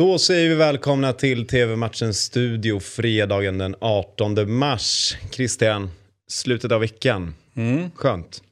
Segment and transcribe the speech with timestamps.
[0.00, 5.16] Då säger vi välkomna till TV-matchens studio fredagen den 18 mars.
[5.30, 5.90] Christian,
[6.28, 7.34] slutet av veckan.
[7.54, 7.90] Mm.
[7.90, 8.42] Skönt.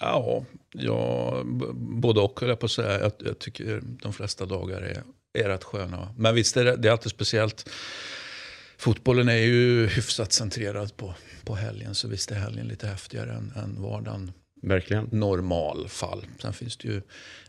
[0.00, 1.42] Ja, ja,
[1.74, 3.00] både och höll jag på att säga.
[3.00, 5.02] Jag, jag tycker de flesta dagar är,
[5.44, 6.14] är rätt sköna.
[6.18, 7.68] Men visst är det, det är alltid speciellt.
[8.76, 11.14] Fotbollen är ju hyfsat centrerad på,
[11.44, 11.94] på helgen.
[11.94, 14.32] Så visst är helgen lite häftigare än, än vardagen.
[14.62, 15.08] Verkligen.
[15.12, 16.26] Normalfall.
[16.42, 17.02] Sen finns det ju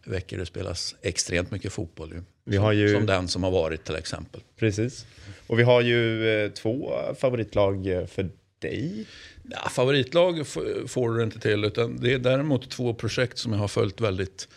[0.05, 2.11] veckor det spelas extremt mycket fotboll.
[2.11, 2.21] Ju.
[2.44, 2.94] Vi har ju...
[2.94, 4.41] Som den som har varit till exempel.
[4.55, 5.05] Precis.
[5.47, 8.29] Och vi har ju eh, två favoritlag eh, för
[8.60, 9.06] dig.
[9.50, 10.48] Ja, favoritlag
[10.87, 11.65] får du inte till.
[11.65, 14.48] Utan det är däremot två projekt som jag har följt väldigt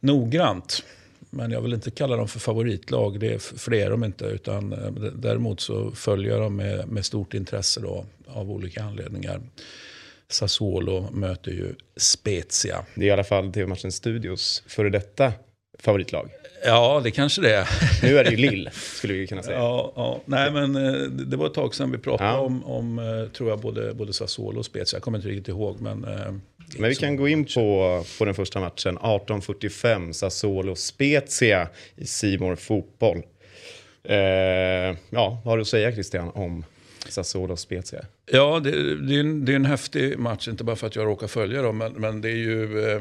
[0.00, 0.84] noggrant.
[1.30, 4.24] Men jag vill inte kalla dem för favoritlag, det är, för det är de inte.
[4.24, 9.40] Utan, eh, däremot så följer jag dem med, med stort intresse då, av olika anledningar.
[10.28, 12.84] Sassuolo möter ju Spezia.
[12.94, 15.32] Det är i alla fall TV-matchens studios före detta
[15.78, 16.30] favoritlag.
[16.64, 17.68] Ja, det kanske det är.
[18.02, 19.58] Nu är det ju Lill, skulle vi kunna säga.
[19.58, 20.20] Ja, ja.
[20.24, 22.38] Nej, men eh, det var ett tag sedan vi pratade Ja.
[22.38, 24.96] om, om eh, tror jag, både, både Sassuolo och Spezia.
[24.96, 26.04] Jag kommer inte riktigt ihåg, men...
[26.04, 26.32] eh,
[26.78, 28.98] Men vi kan gå in på, på den första matchen.
[28.98, 33.22] 18.45, Sassuolo Spezia i Simor Fotboll.
[34.04, 36.64] Eh, ja, vad har du att säga Christian om
[37.12, 38.04] Sassuolo och Spezia?
[38.26, 38.70] Ja, det,
[39.06, 41.62] det, är en, det är en häftig match, inte bara för att jag råkar följa
[41.62, 43.00] dem, men, men det är ju eh,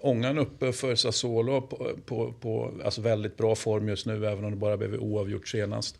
[0.00, 4.50] ångan uppe för Sassuolo på, på, på alltså väldigt bra form just nu, även om
[4.50, 5.98] det bara blev oavgjort senast.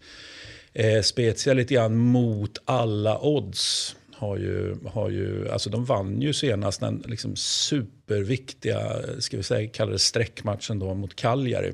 [0.73, 3.97] Eh, Spezia lite grann mot alla odds.
[4.13, 8.81] Har ju, har ju, alltså de vann ju senast den liksom superviktiga,
[9.19, 11.73] ska vi säga, kalla det streckmatchen då mot Cagliari.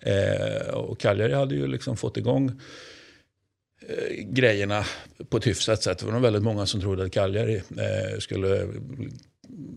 [0.00, 2.60] Eh, och Cagliari hade ju liksom fått igång
[3.90, 4.84] Eh, grejerna
[5.28, 5.98] på ett hyfsat sätt.
[5.98, 8.68] Det var nog väldigt många som trodde att Cagliari eh, skulle,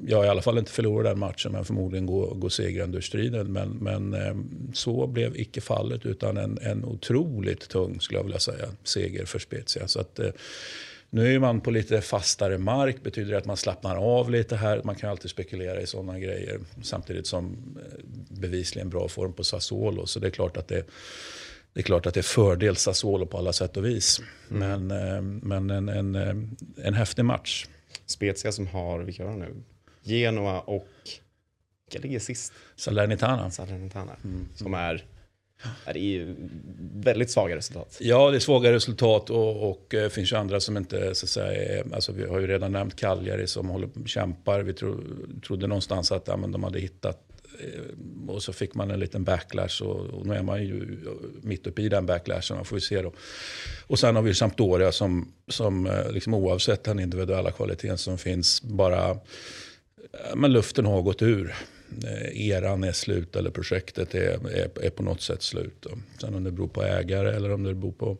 [0.07, 3.53] ja i alla fall inte förlora den matchen, men förmodligen gå, gå segrande ur striden.
[3.53, 4.35] Men, men eh,
[4.73, 9.39] så blev icke fallet, utan en, en otroligt tung, skulle jag vilja säga, seger för
[9.39, 9.87] Spezia.
[9.87, 10.29] Så att, eh,
[11.09, 14.81] nu är man på lite fastare mark, betyder det att man slappnar av lite här.
[14.83, 16.59] Man kan alltid spekulera i sådana grejer.
[16.83, 17.99] Samtidigt som eh,
[18.29, 20.05] bevisligen bra form på Sassuolo.
[20.05, 20.85] Så det är klart att det,
[21.73, 24.21] det är klart att det är fördel Sassuolo på alla sätt och vis.
[24.47, 26.35] Men, eh, men en, en, eh,
[26.87, 27.67] en häftig match.
[28.05, 29.53] Spezia som har, vilka har de nu?
[30.01, 30.87] Genoa och,
[31.91, 32.53] vilka ligger sist?
[32.75, 33.51] Salernitana.
[33.51, 34.15] Salernitana.
[34.55, 35.05] Som är,
[35.85, 36.35] är det är ju
[36.93, 37.97] väldigt svaga resultat.
[37.99, 41.29] Ja, det är svaga resultat och, och eh, finns ju andra som inte, så att
[41.29, 44.61] säga, är, alltså vi har ju redan nämnt Cagliari som håller, kämpar.
[44.61, 44.99] Vi tro,
[45.47, 47.32] trodde någonstans att ja, men de hade hittat
[47.63, 50.97] Eh, och så fick man en liten backlash och, och nu är man ju
[51.41, 53.13] mitt uppe i den backlashen, man får ju se då.
[53.87, 58.61] Och sen har vi Sampdoria som, som eh, liksom oavsett den individuella kvaliteten som finns
[58.61, 61.55] bara, eh, men luften har gått ur.
[62.33, 65.75] Eran är slut eller projektet är, är, är på något sätt slut.
[65.79, 65.89] Då.
[66.21, 68.17] Sen om det beror på ägare eller om det beror på,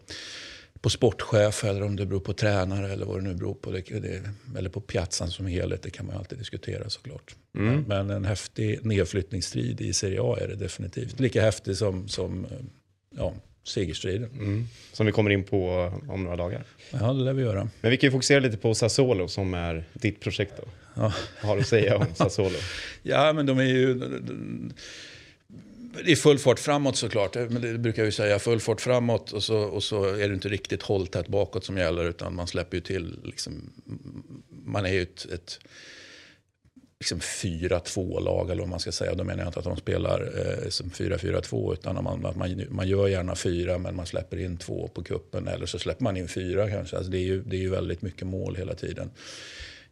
[0.84, 3.72] på sportchef eller om det beror på tränare eller vad det nu beror på.
[3.72, 4.22] Det, det,
[4.58, 7.36] eller på piazzan som helhet, det kan man alltid diskutera såklart.
[7.52, 11.20] Men, men en häftig nedflyttningsstrid i Serie A är det definitivt.
[11.20, 12.52] Lika häftig som, som eh,
[13.18, 13.34] ja,
[13.64, 14.68] segerstriden.
[14.92, 16.64] Som vi kommer in på om några dagar.
[16.92, 17.70] Ja, det lär vi göra.
[17.82, 20.64] Men vi kan ju fokusera lite på Sassuolo som är ditt projekt då.
[20.96, 21.14] Ja.
[21.42, 22.58] Vad har du att säga om Sassuolo?
[23.04, 24.02] Ja, men de är ju...
[26.06, 28.40] Det är full fart framåt såklart, men det brukar jag ju säga.
[28.40, 32.06] Full fart framåt och så, och så är det inte riktigt hålltätt bakåt som gäller
[32.06, 33.20] utan man släpper ju till.
[33.24, 33.74] Liksom,
[34.50, 35.60] man är ju ett, ett
[37.00, 39.16] liksom 4-2-lag eller vad man ska säga.
[39.16, 42.88] Då menar jag inte att de spelar eh, som 4-4-2 utan man, att man, man
[42.88, 46.28] gör gärna fyra men man släpper in två på kuppen eller så släpper man in
[46.28, 46.98] fyra kanske.
[46.98, 49.10] Alltså det, är ju, det är ju väldigt mycket mål hela tiden.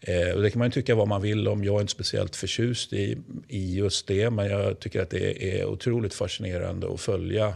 [0.01, 1.63] Eh, och det kan man tycka vad man vill om.
[1.63, 3.17] Jag är inte speciellt förtjust i,
[3.47, 4.29] i just det.
[4.29, 7.53] Men jag tycker att det är otroligt fascinerande att följa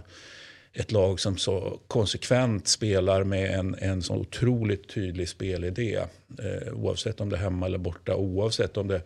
[0.73, 5.95] ett lag som så konsekvent spelar med en, en så otroligt tydlig spelidé.
[6.39, 8.15] Eh, oavsett om det är hemma eller borta.
[8.15, 9.01] Oavsett om det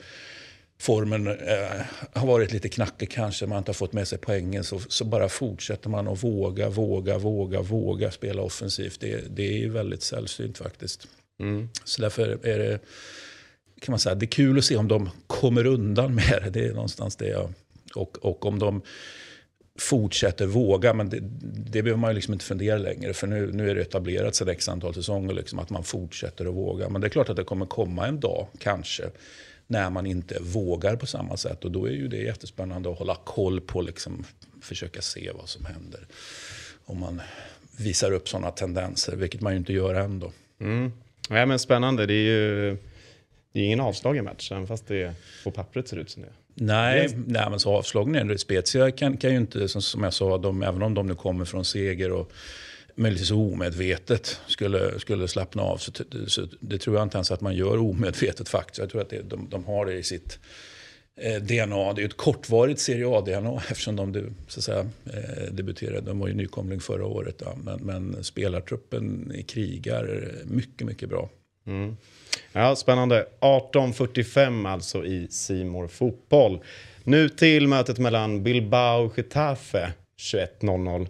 [0.79, 1.81] formen eh,
[2.13, 4.63] har varit lite knackig kanske, man inte har fått med sig poängen.
[4.63, 8.99] Så, så bara fortsätter man att våga, våga, våga, våga spela offensivt.
[8.99, 11.07] Det, det är ju väldigt sällsynt faktiskt.
[11.39, 11.69] Mm.
[11.83, 12.79] Så därför är det,
[13.81, 16.49] kan man säga, det är kul att se om de kommer undan med det.
[16.49, 17.53] Det är någonstans det jag...
[17.95, 18.81] Och, och om de
[19.79, 21.19] fortsätter våga, men det,
[21.71, 23.13] det behöver man ju liksom inte fundera längre.
[23.13, 26.53] För nu, nu är det etablerat sedan x antal säsonger liksom, att man fortsätter att
[26.53, 26.89] våga.
[26.89, 29.09] Men det är klart att det kommer komma en dag, kanske,
[29.67, 31.65] när man inte vågar på samma sätt.
[31.65, 34.25] Och då är ju det jättespännande att hålla koll på, liksom,
[34.61, 36.07] försöka se vad som händer.
[36.85, 37.21] Om man
[37.77, 40.31] visar upp sådana tendenser, vilket man ju inte gör ändå.
[40.59, 40.91] Mm.
[41.29, 42.77] Ja, men spännande, det är ju
[43.53, 46.29] det är ingen avslagen match, även fast det på pappret ser ut som det.
[46.53, 50.63] Nej, nej men så avslagningen, Spezia kan, kan ju inte, som, som jag sa, de,
[50.63, 52.31] även om de nu kommer från seger och
[52.95, 55.77] möjligtvis omedvetet skulle, skulle slappna av.
[55.77, 55.91] Så,
[56.27, 58.79] så, det tror jag inte ens att man gör omedvetet faktiskt.
[58.79, 60.39] Jag tror att det, de, de har det i sitt
[61.21, 61.93] Eh, DNA.
[61.93, 66.01] Det är ett kortvarigt Serie A-DNA eftersom de så att säga, eh, debuterade.
[66.01, 67.41] De var ju nykomling förra året.
[67.45, 67.55] Ja.
[67.63, 71.29] Men, men spelartruppen krigar mycket, mycket bra.
[71.67, 71.97] Mm.
[72.51, 73.25] Ja, spännande.
[73.39, 76.59] 18.45 alltså i Simor fotboll.
[77.03, 81.07] Nu till mötet mellan Bilbao och Getafe 21.00.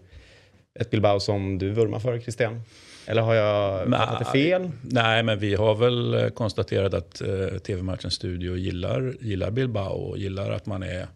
[0.80, 2.62] Ett Bilbao som du vurmar för, Christian?
[3.06, 4.72] Eller har jag fattat det fel?
[4.82, 10.18] Nej, men vi har väl eh, konstaterat att uh, TV-matchens studio gillar, gillar Bilbao och
[10.18, 11.08] gillar att man är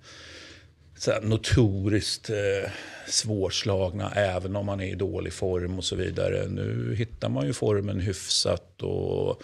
[0.98, 2.70] så här, notoriskt uh,
[3.08, 6.48] svårslagna även om man är i dålig form och så vidare.
[6.48, 9.44] Nu hittar man ju formen hyfsat och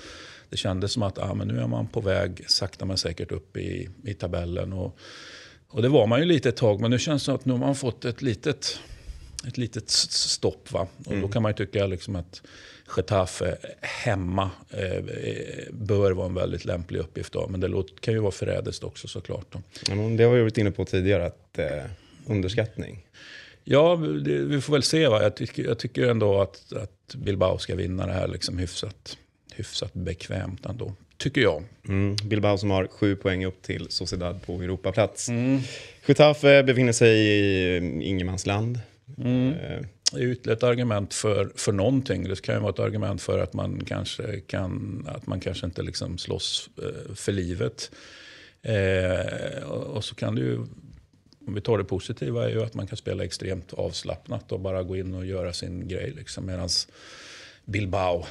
[0.50, 3.58] det kändes som att ah, men nu är man på väg sakta men säkert upp
[3.58, 4.74] i, i tabellen.
[4.74, 4.98] Och,
[5.70, 7.52] och det var man ju lite ett tag, men nu känns det som att nu
[7.52, 8.80] har man fått ett litet
[9.47, 10.71] ett litet stopp.
[10.71, 10.88] Va?
[11.06, 11.21] Och mm.
[11.21, 12.41] Då kan man ju tycka liksom att
[12.97, 15.03] Getafe hemma eh,
[15.71, 17.33] bör vara en väldigt lämplig uppgift.
[17.33, 17.47] Då.
[17.47, 19.45] Men det kan ju vara förrädiskt också såklart.
[19.50, 19.62] Då.
[19.89, 21.83] Ja, det har vi varit inne på tidigare, att eh,
[22.25, 23.06] underskattning.
[23.63, 23.95] Ja,
[24.25, 25.07] det, vi får väl se.
[25.07, 25.24] Va?
[25.24, 29.18] Jag, tycker, jag tycker ändå att, att Bilbao ska vinna det här liksom hyfsat,
[29.53, 30.94] hyfsat bekvämt ändå.
[31.18, 31.63] Tycker jag.
[31.88, 32.15] Mm.
[32.24, 35.30] Bilbao som har sju poäng upp till Sociedad på Europaplats.
[35.30, 35.59] Mm.
[36.07, 38.80] Getafe befinner sig i ingenmansland.
[39.18, 39.54] Mm.
[39.54, 42.24] Eh, det är ytterligare ett argument för, för någonting.
[42.24, 45.82] Det kan ju vara ett argument för att man kanske, kan, att man kanske inte
[45.82, 47.92] liksom slåss eh, för livet.
[48.62, 50.58] Eh, och så kan det ju,
[51.48, 54.84] om vi tar det positiva, är ju att man kan spela extremt avslappnat och bara
[54.84, 56.14] gå in och göra sin grej.
[56.18, 56.46] Liksom.
[56.46, 56.70] Medan
[57.66, 58.26] Bilbao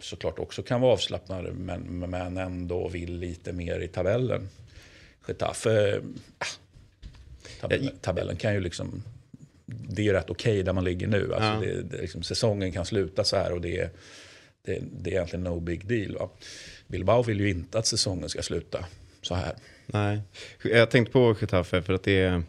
[0.00, 1.80] såklart också kan vara avslappnade men,
[2.10, 4.48] men ändå vill lite mer i tabellen.
[5.28, 6.00] Getafe,
[6.38, 6.46] ah,
[7.60, 9.02] tabellen, tabellen kan ju liksom
[9.94, 11.34] det är rätt okej okay där man ligger nu.
[11.34, 11.74] Alltså ja.
[11.74, 13.96] det, det, liksom, säsongen kan sluta så här och det,
[14.62, 16.14] det, det är egentligen no big deal.
[16.14, 16.30] Va?
[16.86, 18.84] Bilbao vill ju inte att säsongen ska sluta
[19.22, 19.54] så här.
[19.86, 20.20] Nej,
[20.62, 22.42] jag tänkte på Getafe för att det är,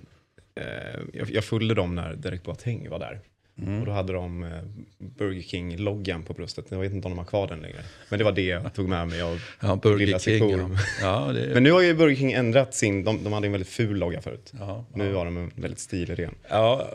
[0.55, 3.19] eh, jag, jag följde dem när Derek Boateng var där.
[3.57, 3.79] Mm.
[3.79, 6.65] Och då hade de eh, Burger King-loggan på bröstet.
[6.69, 7.79] Jag vet inte om de har kvar den längre.
[8.09, 10.49] Men det var det jag tog med mig av ja, Burger King.
[10.49, 10.69] Ja.
[11.01, 11.47] Ja, det...
[11.53, 14.21] Men nu har ju Burger King ändrat sin, de, de hade en väldigt ful logga
[14.21, 14.53] förut.
[14.59, 16.35] Ja, nu har de en väldigt stilig ren.
[16.49, 16.89] Ja,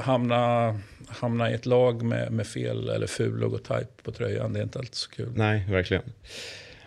[0.00, 0.78] hamna,
[1.08, 4.78] hamna i ett lag med, med fel eller ful logotyp på tröjan, det är inte
[4.78, 5.32] alltid så kul.
[5.34, 6.02] Nej, verkligen.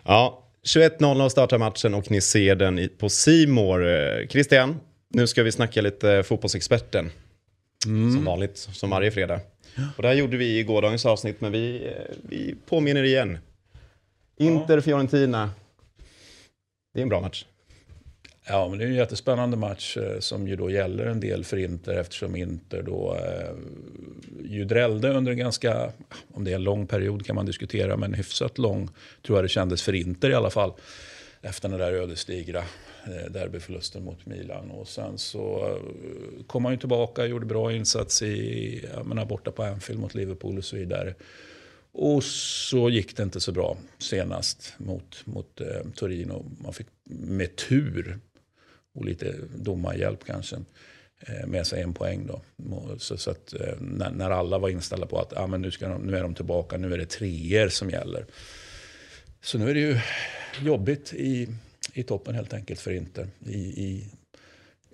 [0.04, 3.88] Ja, 21.00 startar matchen och ni ser den på Simor.
[3.88, 7.12] Eh, Christian, nu ska vi snacka lite fotbollsexperten.
[7.86, 8.14] Mm.
[8.14, 9.40] Som vanligt, som varje fredag.
[9.96, 13.38] Och det här gjorde vi i gårdagens avsnitt, men vi, eh, vi påminner igen.
[14.38, 15.50] Inter-Fiorentina.
[16.94, 17.46] Det är en bra match.
[18.48, 21.58] Ja, men det är en jättespännande match eh, som ju då gäller en del för
[21.58, 23.56] Inter eftersom Inter då eh,
[24.44, 25.92] ju drällde under en ganska,
[26.34, 28.90] om det är en lång period kan man diskutera, men hyfsat lång
[29.26, 30.74] tror jag det kändes för Inter i alla fall.
[31.46, 32.64] Efter den där ödesdigra
[33.06, 34.72] eh, derbyförlusten mot Milan.
[34.72, 39.52] Och sen så eh, kom han ju tillbaka, gjorde bra insats i, jag menar, borta
[39.52, 41.16] på Anfield mot Liverpool och så vidare.
[41.92, 46.46] Och så gick det inte så bra senast mot, mot eh, Torino.
[46.64, 48.20] Man fick med tur
[48.94, 50.56] och lite domarhjälp kanske
[51.20, 52.28] eh, med sig en poäng.
[52.28, 52.42] Då.
[52.98, 55.88] Så, så att, eh, när, när, alla var inställda på att ah, men nu, ska
[55.88, 58.26] de, nu är de tillbaka, nu är det treor som gäller.
[59.44, 60.00] Så nu är det ju
[60.62, 61.48] jobbigt i,
[61.94, 63.28] i toppen helt enkelt för Inter.
[63.46, 64.08] I, i,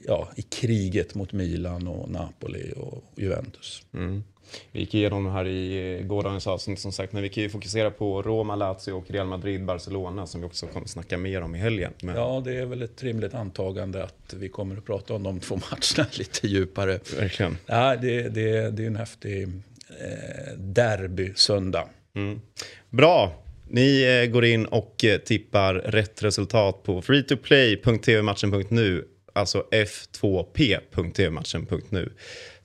[0.05, 3.83] ja, i kriget mot Milan och Napoli och Juventus.
[3.93, 4.23] Mm.
[4.71, 8.21] Vi gick igenom här i gårdagens avsnitt som sagt, men vi kan ju fokusera på
[8.21, 11.59] Roma, Lazio och Real Madrid, Barcelona som vi också kommer att snacka mer om i
[11.59, 11.93] helgen.
[12.03, 12.15] Men...
[12.15, 15.55] Ja, det är väl ett rimligt antagande att vi kommer att prata om de två
[15.71, 16.99] matcherna lite djupare.
[17.15, 17.57] Verkligen.
[17.65, 21.89] Ja, det, det, det är en häftig eh, derby-söndag.
[22.13, 22.41] Mm.
[22.89, 32.13] Bra, ni eh, går in och eh, tippar rätt resultat på freetoplay.tvmatchen.nu, alltså f2p.tvmatchen.nu.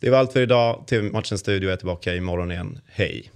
[0.01, 0.85] Det var allt för idag.
[0.89, 2.79] TV-matchens studio är tillbaka imorgon igen.
[2.87, 3.31] Hej!